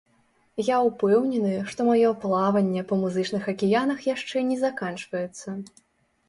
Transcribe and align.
Я 0.67 0.77
ўпэўнены, 0.85 1.51
што 1.73 1.85
маё 1.89 2.09
плаванне 2.23 2.81
па 2.93 2.97
музычных 3.03 3.43
акіянах 3.55 4.03
яшчэ 4.15 4.37
не 4.49 4.57
заканчваецца. 4.65 5.47